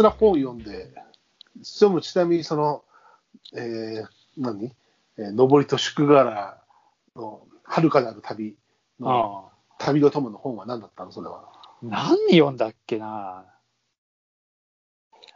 [0.00, 0.94] すら本読んで、
[1.60, 2.82] それもちなみにその、
[3.54, 4.06] えー、
[4.38, 4.74] 何、
[5.18, 6.58] えー、登りと宿柄
[7.14, 8.56] の遥かなる旅
[8.98, 11.12] のあ旅の友の本は何だったの？
[11.12, 11.52] それは。
[11.82, 13.44] 何読んだっけな？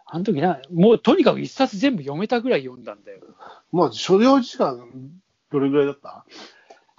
[0.06, 3.20] あの時な、もうとにかく一冊全部読めたぐらい読んだんだよ。
[3.70, 4.88] まあ、所要時間、
[5.50, 6.24] どれぐらいだった？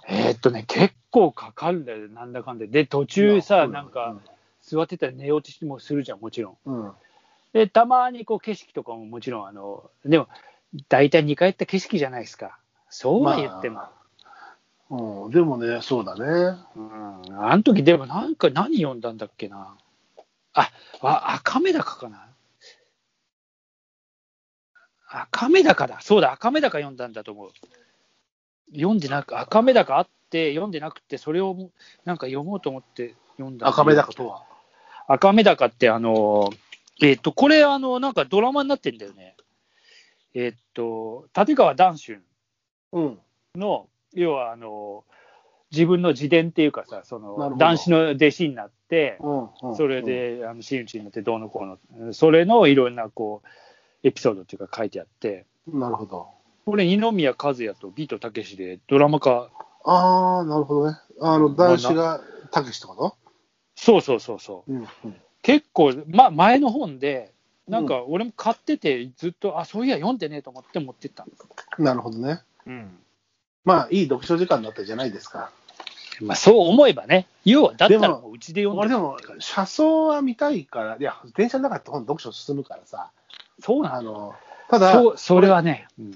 [0.08, 2.68] えーっとね、結構かかるんだよ、なんだかんで。
[2.68, 4.16] で、途中さ、うんなんか、
[4.60, 6.70] 座ってたら寝落ちもするじゃん、もちろん。
[6.70, 6.92] うん。
[7.56, 10.28] で、たまにこう景色とかももちろん、あの、でも、
[10.90, 12.58] 大体2回行った景色じゃないですか。
[12.90, 13.80] そうは言っても。
[14.90, 16.58] うん、でもね、そうだね。
[16.76, 19.74] うん、あの時でもなんか何読んだんだっけな。
[20.52, 20.70] あ、
[21.00, 22.28] あ赤目高かな。
[25.08, 26.02] 赤目高だ。
[26.02, 27.52] そうだ、赤目高読んだんだと思う。
[28.74, 31.70] 読んでなく、赤目高あって、読んでなくて、それを
[32.04, 33.66] なんか読もうと思って読んだ。
[33.66, 34.42] 赤目高とは？
[35.08, 36.50] 赤目高って、あの、
[37.02, 39.36] えっ、と、これ、あの、なんかドラマになってんだよね。
[40.34, 42.22] えっ、と、立川談春
[42.92, 43.18] うん。
[43.54, 45.04] の、要は、あの、
[45.72, 49.48] 自分の自伝っていうかさ、その、男子の弟子になって、うん。
[49.70, 56.28] うんそれ、で、あの、真打ちになってどうのこうの、それのいろんな、こう、エピソードっていうか書いてあって、うんなるほど。
[56.64, 59.50] これ、二宮和也とビートたけしでドラマ化、
[59.84, 60.98] ああ、なるほどね。
[61.20, 63.16] あの、男子が、たけしってこと？
[63.76, 64.72] そうそうそうそう。
[64.72, 64.86] うん。
[65.46, 67.32] 結構、ま、前の本で、
[67.68, 71.84] なんか俺も買ってて、ずっと、あ、そういや、読んでねえと思って持ってったの。
[71.84, 72.40] なるほどね。
[72.66, 72.98] うん。
[73.64, 75.52] まあ、いい読書時間だったじゃないですか。
[76.20, 83.12] まあ、そう思えばね、要は、だったらううちで読んで俺でも、車窓は見たいから、いや、電車の中って本読書進むからさ、
[83.60, 83.98] そうなんだ。
[83.98, 84.34] あの、
[84.68, 86.10] ただ、そう、それはね、うん。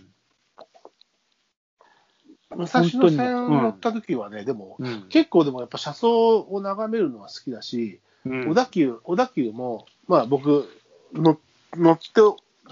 [2.56, 5.06] 武蔵野線乗った時はね、でも、うん。
[5.08, 10.68] 結構でもやっぱ車窓を眺めるのは好きだし、うん小田急、小田急も、まあ僕、
[11.12, 11.38] の
[11.74, 12.20] 乗って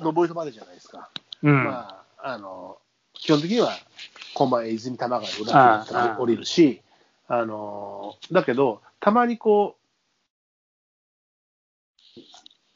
[0.01, 1.11] 登り止まるじゃないですか。
[1.43, 1.65] うん。
[1.65, 2.79] まあ、あの、
[3.15, 3.73] 基本的には、
[4.35, 6.83] 狛江、泉、玉川で小田急あだあったら降りるし、
[7.29, 9.77] あの、だけど、たまにこ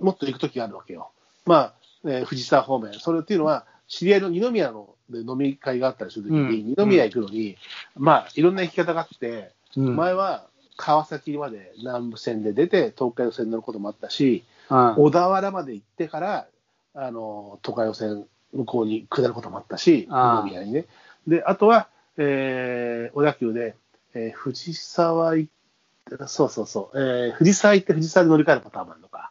[0.00, 1.12] う、もっと行く時があるわけよ。
[1.46, 1.74] まあ、
[2.04, 2.94] えー藤沢方面。
[2.94, 7.56] それっていうのは、知り合いの二宮ので飲み会があったりするときに、うん二宮行くのに、
[7.96, 10.46] まあ、いろんな行き方があって、うん、前は
[10.82, 16.48] 川崎まで南武線で出て、東海道線に乗ることもあったし、うん小田原まで行ってから、
[16.94, 20.86] あの東海道線向こうに下ることもあったし、ああ二宮にね。
[21.28, 23.76] で、あとは、えー小田急で、
[24.14, 29.30] えー藤沢行って、そうそうそう、えー藤沢行って藤沢で乗り換えるパターンもあるのか。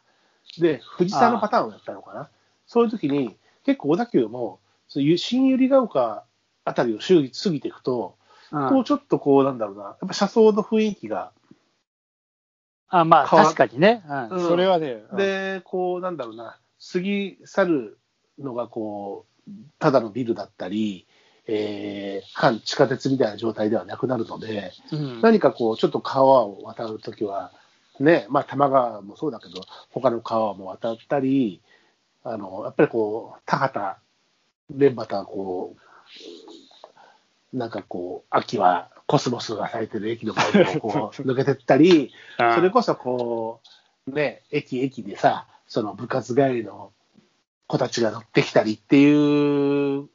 [0.58, 2.30] で、藤沢のパターンをやったのかな。
[2.66, 3.36] そういう時に、
[3.66, 4.58] 結構小田急も、
[4.88, 6.24] そういう新百合ヶ丘
[6.64, 8.16] あたりを過ぎ過ぎていくと、
[8.52, 11.32] うんこうちょっとこう、なんだろうな、やっぱ車窓の雰囲気が、
[12.94, 14.04] あまあ、確かにね。
[14.06, 15.02] うんうんそれはね。
[15.10, 16.58] うん、で、こう、なんだろうな、
[16.92, 17.98] 過ぎ去る
[18.38, 21.06] のが、こう、ただのビルだったり、
[21.46, 27.50] えー、半地下鉄みたいな状態ではなくなるので、うん、何かこう、ちょっと川を渡るときは、
[27.98, 31.62] ね、まあ、多摩川もそうだけど、他の川も渡ったり、
[32.24, 33.96] あの、やっぱりこう、田畑、
[34.70, 35.76] 連畑がこ
[37.54, 43.60] う、なんかこう、秋はコスモスが咲いてる駅の前をこ う、抜けてったり、うんそれこそこ
[44.06, 46.94] う、ね、駅駅でさ、その部活帰りの
[47.66, 50.08] 子たちが乗ってきたりっていう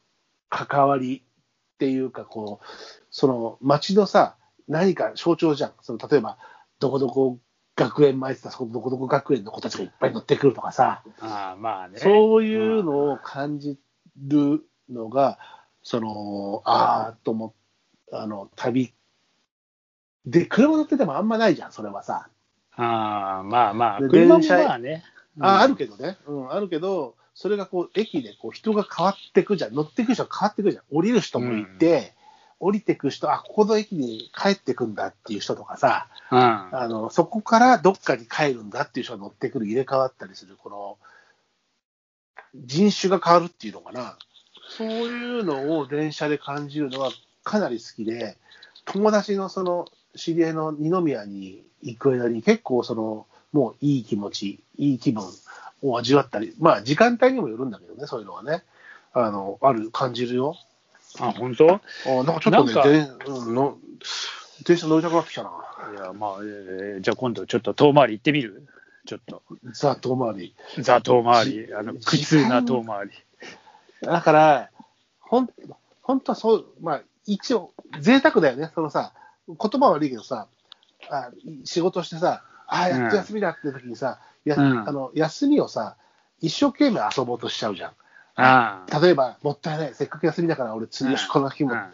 [0.49, 2.65] 関わりっていうか、こう、
[3.11, 4.35] その街のさ、
[4.67, 5.73] 何か象徴じゃん。
[5.83, 6.39] その例えば、
[6.79, 7.37] どこどこ
[7.75, 11.99] 学園前ってたら、そこどこどこ学園の子たちがいっぱい乗ってくるとかさ、あまあね。
[11.99, 13.77] そういうのを感じ
[14.17, 15.37] るのが、
[15.83, 17.53] その、ああ、と思っ
[18.11, 18.93] あの、旅。
[20.25, 22.29] で、車乗っててもあんまないじゃん、それはさ。
[22.75, 25.03] ああまあまあ、で車もまあね。
[25.39, 29.73] ああるけけどね、うん、あるけど、それがこう、駅でこう人が変わってくじゃん。
[29.73, 30.83] 乗ってく人が変わってくじゃん。
[30.91, 32.13] 降りる人もいて、
[32.59, 36.39] 降りてく人、あ、ここの駅に帰ってくんだっていう人とかさ、うん。
[36.39, 40.97] あの、そこからどっかに帰るんだっていう人が乗ってくる、入れ替わったりする、この、
[42.55, 44.17] 人種が変わるっていうのかな。
[44.69, 47.11] そういうのを電車で感じるのは
[47.47, 48.37] かなり好きで、
[48.85, 49.85] 友達のその、
[50.15, 55.23] 知り合いの二宮に行く間に結構その、もういい気持ち、いい気分
[55.81, 58.63] を味わったり、まあ時間帯にもよるんだけどね、そういうのはね。
[59.13, 60.55] あの、ある、感じるよ。
[61.19, 61.75] あ、本当？
[61.75, 61.79] あ
[62.23, 62.97] なんかちょっとね、なんかで
[63.27, 63.77] うんの
[64.65, 65.51] 電車乗りたくなってきたな。
[65.93, 68.67] いや、まあ、えーじゃあ今度ちょっと遠回り行ってみる？
[69.05, 69.41] ちょっと。
[69.71, 70.55] ザ・遠回り。
[70.79, 71.73] ザ遠回り。
[71.73, 73.11] あの、苦痛な遠回り。
[74.01, 74.69] だから、
[75.21, 75.49] ほん、
[76.03, 78.71] 本当はそう、まあ、一応、贅沢だよね。
[78.73, 79.13] そのさ、
[79.47, 80.47] 言葉悪いけどさ、
[81.09, 81.29] あ
[81.63, 85.95] 仕事してさ、ああ、やっと休みだって時にさ、やうんあの休みをさ、
[86.41, 87.93] 一生懸命遊ぼうとしちゃうじゃん。
[89.01, 89.93] 例えば、もったいない。
[89.93, 91.91] せっかく休みだから俺釣りこの日もうん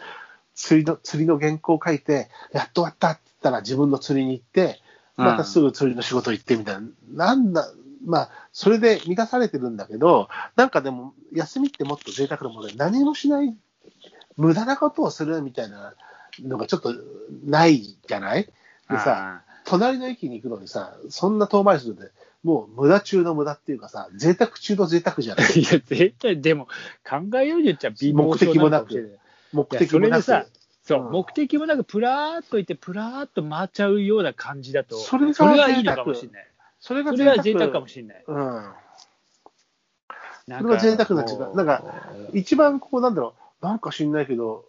[0.55, 4.79] 釣りの、釣りの原稿を書いて、やっと終わったって言ったら自分の釣りに行って、
[5.15, 6.81] またすぐ釣りの仕事行ってみたいな。
[7.13, 7.71] なんだ、
[8.05, 13.55] まあ、それで満たされてるんだけど、なんかでも、休みってもっと贅沢なもので、何もしない、
[14.37, 15.93] 無駄なことをするみたいな
[16.41, 16.93] のがちょっと
[17.45, 18.45] ないじゃない？
[18.45, 18.51] で
[18.99, 22.11] さ、隣の駅に行くのにさ、そんな遠回りするんで、
[22.43, 25.51] もう無駄中の無駄っていうかさ、贅沢中の贅沢じゃない？
[25.59, 26.67] いや、絶対、でも、
[27.07, 29.11] 考えようによっちゃ貧乏症なのかもない。
[29.53, 30.47] 目的もなく。
[30.85, 36.47] そう、うん目的もなく、プラーっといて、プラーっと回っちゃうような感じだと、それがそれはいいのかもしれない。
[36.81, 38.23] それが贅沢かもしれない。
[38.27, 38.35] うん。
[40.47, 41.83] なそれが贅沢な時間もうなんか
[42.33, 44.65] 一番こうなんだろう、なんか知んないけど、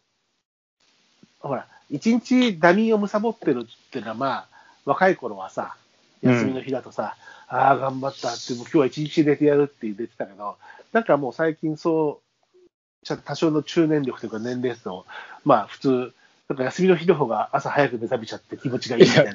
[1.41, 4.49] ほら、一日ダミーをむさぼってるっていうのは、まあ、
[4.85, 5.77] 若い頃はさ、
[6.23, 7.17] 休みの日だとさ、
[7.49, 10.57] ああ、頑張ったって、もう今日は一日寝てやるって言ってたけど、
[10.93, 15.05] なんかもう最近そう、ちゃ多少の中年力というか年齢層、
[15.45, 16.15] まあ普通、
[16.49, 19.33] なんか休みの日の方が朝早く目覚めちゃって気持ちがいいみたいな。
[19.33, 19.35] い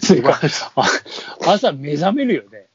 [1.46, 2.68] 朝目覚めるよね。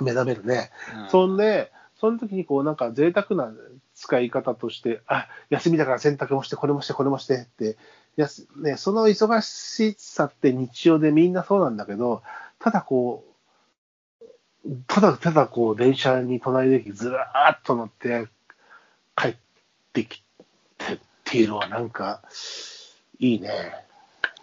[0.00, 0.70] 目覚めるね。
[1.04, 1.70] うんそんで、
[2.00, 3.52] その時にこうなんか贅沢な
[3.96, 7.76] 使い方として、あ、休みだから洗濯もして、これもして、これもしてって、
[8.16, 12.22] やすね、その忙しさって日常でみんなそうなんだけど、
[12.58, 13.24] ただこ
[14.64, 18.26] う、ただただこう電車に隣の駅ずらーっと乗って
[19.14, 19.36] 帰っ
[19.92, 20.22] てき
[20.76, 22.22] てっていうのはなんか、
[23.18, 23.50] いいね。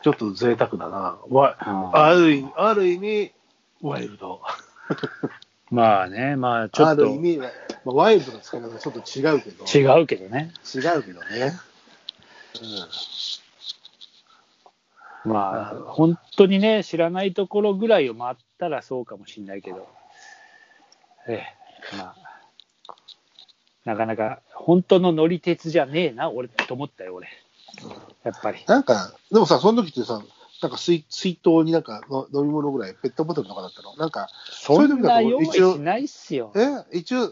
[0.02, 1.18] ちょっと贅沢だな。
[1.30, 3.32] わうんある意味、ある意味、
[3.82, 4.42] ワイルド。
[5.70, 7.40] まあね、まあちょっとある意味、
[7.86, 9.66] まあ、ワイルドな使い方はちょっと違うけど。
[9.66, 10.52] 違うけどね。
[10.74, 11.54] 違うけどね。
[15.26, 19.88] まあ、本当にね、知らないところぐらいを回ったらそうかもしれないけど、
[21.28, 21.46] え
[21.94, 22.16] え、まあ、
[23.86, 27.30] なかなか、本当の乗り鉄じゃねえな、俺、と思ったよ、俺。
[28.24, 28.60] やっぱり。
[28.68, 30.22] なんか、でもさ、その時ってさ、
[30.62, 33.96] なんか水水筒になんかの飲み物ぐらい、ペットボトルとかだったの？
[33.98, 36.54] なんか、そんな用意そういう時だと一応しないっすよ。
[36.56, 37.32] え、一応、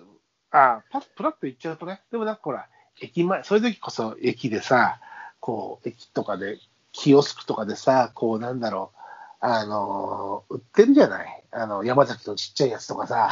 [0.52, 2.68] あパッ、プラッと行っちゃうとね、でもなんかほら、
[3.02, 5.00] 駅前、そういう時こそ駅でさ、
[5.40, 6.60] こう、駅とかで、
[6.92, 8.98] キオスクとかでさ、こう、なんだろう、
[9.40, 13.30] あのー売ってるじゃないあの、山崎のちっちゃいやつとかさ、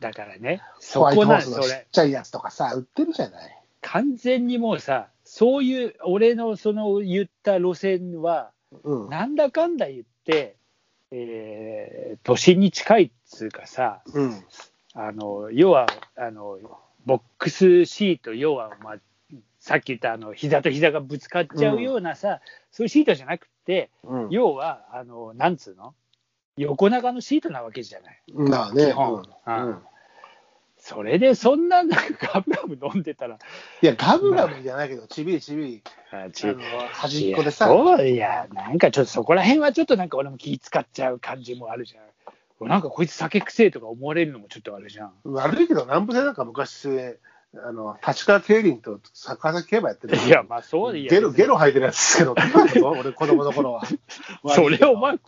[0.00, 1.86] だからね、そこなんそハウスのちっれ。
[1.90, 8.50] ちゃいやつとかさ、売ってるじゃない完全にもうさ、そういう、俺のその言った路線は、
[8.84, 9.08] うん。
[9.10, 10.56] なんだかんだ言って、
[11.10, 14.44] えー都心に近いっつうかさ、うん。
[14.96, 16.58] あの要はあの
[17.06, 18.96] ボックスシート、要は、まあ、
[19.60, 22.40] さっき言ったあの膝と膝がぶつかっちゃうようなさ、
[22.72, 24.28] そういうシートじゃなくて、うん。
[24.30, 25.94] 要はあの、なんつうの、
[26.56, 28.22] 横長のシートなわけじゃない。
[28.34, 28.86] まあね。
[28.86, 29.22] 基本。
[29.46, 29.66] うん。
[29.66, 29.78] うん。
[30.78, 33.38] それでそんななんかガブガブ飲んでたら、
[33.82, 35.66] いや、ガブガブじゃないけど、ちびりちび。
[35.66, 37.66] り、ああの端っこでさ。
[37.66, 42.04] そういや、なんかちょっとそこら辺はちょっとなんか俺も気使っちゃう感じもあるじゃん。
[42.60, 45.12] なんかこいつ酒くせえとか思われるのもちょっとあるじゃん。
[45.24, 46.88] 悪いけど、南部でなんか昔、
[47.54, 52.34] あの、立川競輪と坂崎競馬やってるいや、まあそういやゲロ、ゲロ吐いてるやつですけど、
[52.90, 53.82] 俺、子供の頃は。
[54.54, 55.18] それお前、い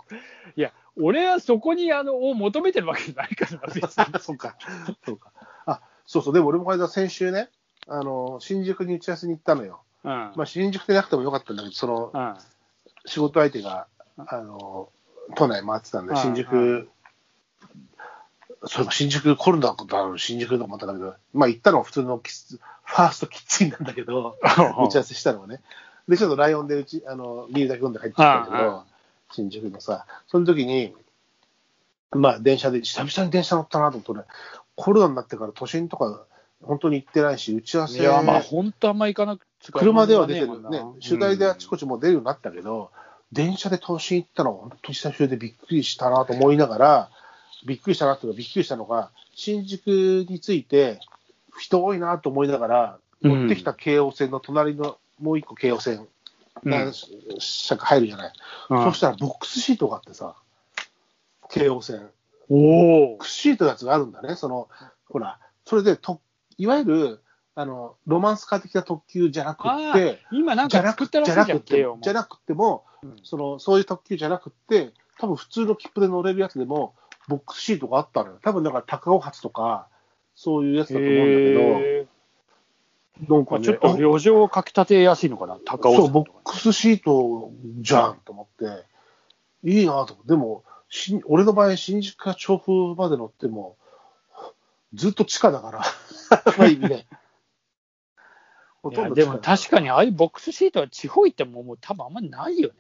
[0.61, 4.57] や、俺はそこにあのを求めてるわけじゃないからな、別に そうか、
[5.05, 5.33] そうか。
[5.67, 7.51] あ、そうそう、でも俺もこれだ、先週ね、
[7.87, 9.83] あの、新宿に打ち合わせに行ったのよ。
[10.05, 10.11] うん。
[10.11, 12.35] まあ、新宿でなくてもよかったんだけど、その、うん。
[13.07, 13.87] 仕事相手が、
[14.17, 14.91] あの、
[15.37, 16.89] 都内回ってたんで、うん新う宿、
[18.65, 25.61] そういえば新宿来るんだことある新宿と思ったんだけど、まあ行ったのは普通のキッズファーストキッチンなんだけど、 打ち合わせしたのはね。
[26.09, 28.85] で、ちょっとライオンでうち、あの、ビールだけ飲んで帰ってきたんだけど、
[29.31, 30.95] 新宿のさ、その時に、
[32.13, 34.25] まあ電車で、久々に電車乗ったなと思って、俺
[34.75, 36.25] コロナになってから都心とか、
[36.63, 42.91] 本当に行ってないし、打ち合わせ、いや、まあ本当あんま行かなくて、車では出てるね、取材であちここちも出るようになったけど、
[43.31, 47.11] 電車で都心行ったのは本当に久しぶりでびっくりしたなと思いながら、
[47.65, 49.89] びっくりしたなというか、びっくりしたのが、新宿
[50.29, 51.01] について、
[51.59, 53.41] 人多いなと思いながら、うん。
[53.41, 56.07] 乗ってきた京王線の隣のもう一個京王線、
[56.65, 56.71] うん。
[56.71, 56.93] 何
[57.39, 58.33] 車か入るじゃない、
[58.69, 60.37] そしたらボックスシートがあってさ、
[61.51, 62.11] 京王線。
[62.51, 62.55] お
[63.05, 64.69] おボックスシートのやつがあるんだね、その、
[65.09, 66.21] ほら、それでと、
[66.57, 67.21] いわゆる、
[67.55, 71.97] あの、ロマンスカー的な特急じゃなくて、今なんかじゃなく作ったらしいじゃん、じゃなくて慶応も。
[71.97, 73.17] も、じゃなくても、うん。
[73.25, 76.95] その、そういう特急じゃなくて、多分普通の切符で乗れるやつでも、
[77.29, 78.39] ボックスシートがあったのよ。
[78.43, 79.89] 多分だから高尾発とか、
[80.35, 82.07] そういうやつだと思うんだけへ
[83.29, 88.85] ど、なんかね、ーちょっと旅情をかきたてやすいのかな、高尾そう、山とかボックスシートじゃんと思って、
[89.65, 93.77] いいなと思って、でも、し俺の場合、新宿から調布まで乗っても、
[94.95, 95.83] ずっと地下だから、
[96.57, 97.07] まあ意味で。
[98.83, 99.85] ほいやでも確かに。
[99.85, 102.75] にああいうボックスシートは地方行ってももう多分あんまりないよね。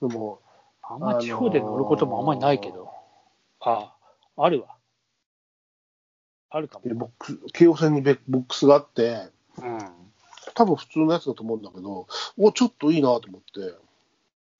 [0.00, 0.40] でも、
[0.82, 2.99] あんま地方で乗ることもあんまりないけど。
[3.60, 3.94] あ
[4.36, 4.76] あ、あるわ。
[6.50, 6.84] あるかも。
[6.88, 9.78] でボックス、京王線にベボックスがあって、うん。
[10.54, 13.74] 多分普通のやつだと思うんだけど、お、ちょっといいなと思って、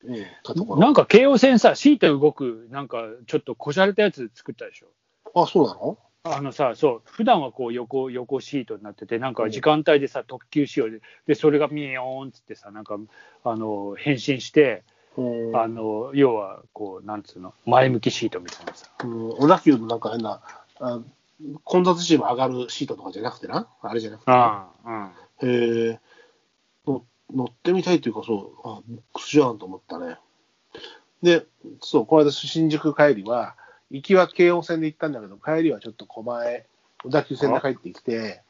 [0.02, 4.86] うん、なんか京王線さ、シート動く、なんかちょっとこじゃれたやつ作ったでしょ。
[5.34, 5.98] あ、そうなの？
[6.22, 12.98] あのさ、そう、普段はこう横、横シートになってて、なんか時間帯でさ、特急仕様で、で、それがミヨーンっつってさ、なんか、
[13.42, 14.84] あの、変身して、
[15.20, 18.86] うんあの、要は、こう、なんつうの、前向きシートみたいなさ。
[19.04, 20.40] うん、小田急のなんか変な、
[20.80, 21.00] あ
[21.64, 25.12] 混雑時も上がるシートとかじゃなくてな、あれじゃなくて、ああ、
[25.42, 26.00] へえ
[26.86, 30.16] の乗ってみたいというか、そう、あ、ボックスじゃんと思ったね。
[31.22, 31.46] で、
[31.80, 33.56] そう、この間新宿帰りは、
[33.90, 36.66] 行きは京王線で行ったんだけど、帰りはちょっと狛江、
[37.04, 38.42] 小田急線で帰ってきて、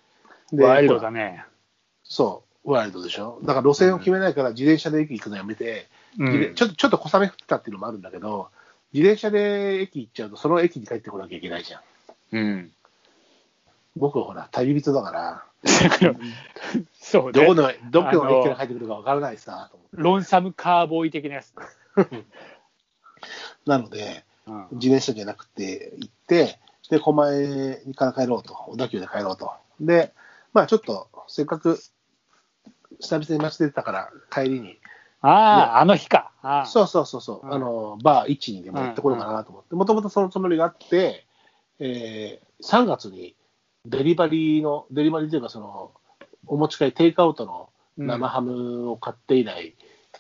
[0.53, 0.63] うん。
[0.63, 1.45] ワイルドだね。
[2.03, 3.41] そう、ワイルドでしょ。
[3.43, 6.00] だから路線を決めないから自転車で駅行くのやめて、うん。
[6.17, 8.49] 自転ちょっとちょっと小雨降ってたっていうのもあるんだけど、
[8.93, 11.81] 自転車で駅行っちゃうと、その駅に帰ってこなきゃいけないじゃん。
[12.33, 12.73] うん。
[13.97, 15.45] 僕はほら、旅人だから、
[16.93, 17.33] そうね。
[17.33, 19.71] どこの、どこあのの駅から帰ってくるかわからないさ。
[19.93, 21.53] ロンサムカーボーイ的なやつ。
[23.67, 24.69] なので、うん。
[24.73, 29.53] 自転車じゃなくて行って、で、狛江から帰ろうと、小田急で帰ろうと。
[29.81, 30.13] で、
[30.53, 31.79] まあちょっと、せっかく、
[33.01, 34.79] 久々に街出てたから、帰りに、
[35.23, 35.29] あ
[35.77, 36.31] あ、あの日か。
[36.43, 41.27] ああそうそうそうそう、うんあの、バー1にでも行ってこようかなと思って、もともとそのつもりがあって、
[41.79, 43.35] えー3月に
[43.87, 45.93] デリバリーの、デリバリーというか、その、
[46.47, 49.75] お持ち帰り、テイクアウトの生ハムを買って以来、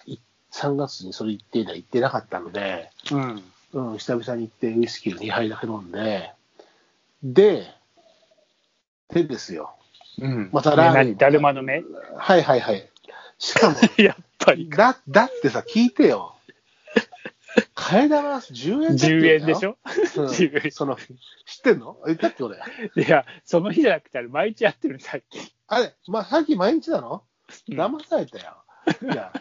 [0.06, 0.18] い
[0.52, 3.42] 3月にそれ行って以来行ってなかったので、うん。
[3.72, 6.32] うん、久々に行ってウイスキーを2杯だけ飲んで、
[7.22, 7.66] で、
[9.12, 9.74] でですよ。
[10.20, 10.50] うん。
[10.52, 11.16] またラーメン何？
[11.16, 11.82] だるまの目？
[12.16, 12.88] はいはいはい。
[13.38, 14.68] しかも、 やっぱり。
[14.68, 16.36] だ、だってさ、聞いてよ。
[17.74, 19.76] 替え玉10円だって言うん10だよ円でしょ？
[20.16, 21.06] うん10円その、知っ
[21.62, 21.96] てんの？
[22.06, 22.56] 言ったっけ俺。
[22.56, 25.52] いや、その日じゃなくて、あれ毎日やってるさっき。
[25.66, 27.22] あれ、まあ、さっき毎日なの？
[27.68, 28.62] うん騙されたよ。
[29.02, 29.32] いや、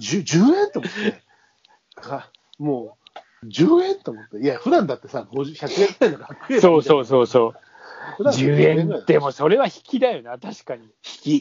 [0.00, 1.22] 10, 10円と思って。
[2.00, 2.96] かも
[3.42, 4.38] う、10円と思って。
[4.38, 7.54] いや、普段だってさ、50 100円くらいの楽円そうそうそうそう。
[8.18, 10.84] 普段10円でもそれは引きだよな、確かに。
[10.84, 10.90] 引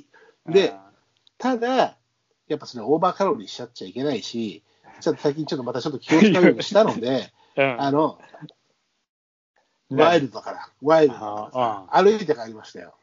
[0.01, 0.05] き。
[0.47, 0.73] で、
[1.37, 1.97] ただ、
[2.47, 4.63] やっぱそれオーバーカロリーしちゃっちゃいけないし、
[5.01, 8.19] ちょっと最近ちょっとまたちょっと気を使うようにしたので、 うん、あの、
[9.89, 12.95] ねワイルドだから、ワイルドだからあ歩いて帰りましたよ。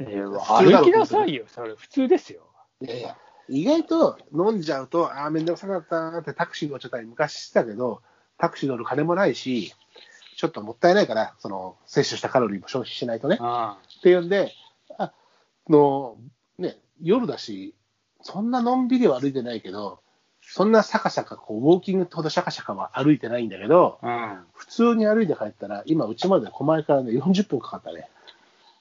[0.00, 2.42] いや普通だろ歩きなさいよ、それ普通ですよ。
[2.80, 3.16] いやいや、
[3.48, 8.02] 意外と飲んじゃうと、ああ、めんどくさかったなってタクシー乗っちゃったり昔してたけど、
[8.36, 9.74] タクシー乗る金もないし、
[10.36, 13.38] ちょっともったいないから、その、摂取したカロリーも消費しないとね。
[13.40, 14.52] あっていうんで、
[14.96, 15.12] あ
[15.68, 16.16] の、
[16.58, 17.74] ね、夜だし、
[18.22, 20.00] そんなのんびりは歩いてないけど、
[20.42, 28.08] そんなシャカシャカ、こう、ウォーキングってほどシャカシャカは歩いてないんだけど、あ普通に歩いて帰ったら、今、うちまで狛江からね、40分かかったね。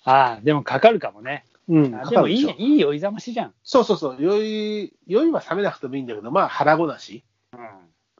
[0.05, 1.45] ああ、でもかかるかもね。
[1.67, 3.53] うんあでもいいね、いい追いざましじゃん。
[3.63, 7.25] そうそうそう、酔い、酔いは冷めなくてもいいんだけど、まあ、腹ごなし。
[7.51, 7.59] うん、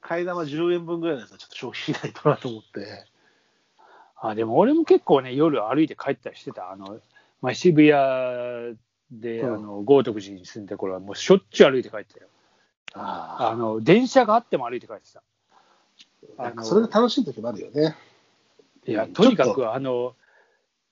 [0.03, 3.05] 替え玉10円分ぐらいのやつはちょっと消費しないとなと思って。
[4.19, 6.71] あでも俺も結構ね、夜歩いて帰ったりしてた。
[6.71, 6.99] あの
[7.41, 8.77] まあ、渋谷
[9.11, 12.27] で、うんあの豪徳寺に住んでた頃は、もうしょっちゅう歩いて帰ったよ。
[12.93, 15.21] ああの電車があっても歩いて帰ってた。
[16.37, 17.95] あ、なんかそれで楽しい時もあるよね。
[18.85, 20.15] いや、うんとにかく、あの、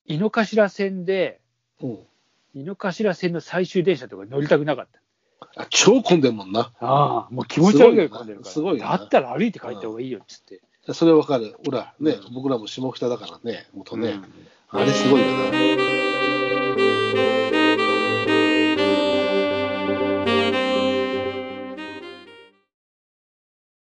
[0.06, 1.40] 井の頭線で、
[1.82, 2.00] うん。
[2.54, 5.02] 井の頭線の最終電車とか乗りたくなかった。
[5.64, 6.72] あ、超混んでんもんな。
[6.80, 8.52] ああ、もう気持ち悪いぐらい混んでるから。
[8.52, 10.62] すごいなだったら歩いて帰った方がいいよっつって。
[10.94, 11.56] それはわかる。
[11.66, 14.10] ほら、ね、うん僕らも下北だからね、元ね。
[14.12, 14.26] うん
[14.70, 16.15] あれすごいよな。